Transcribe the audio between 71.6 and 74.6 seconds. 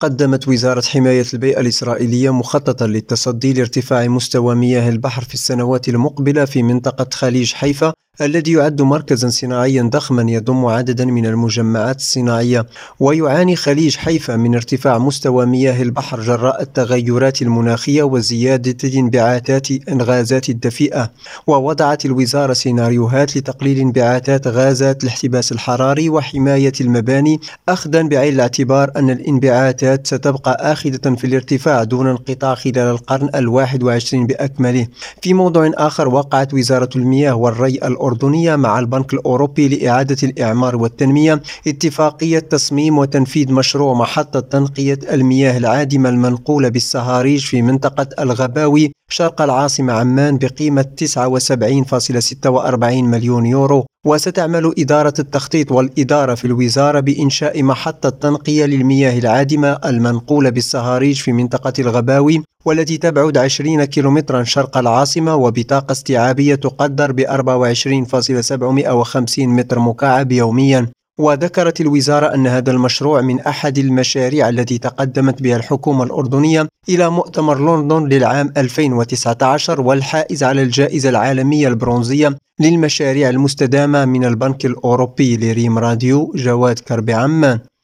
الوزارة أن هذا المشروع من أحد المشاريع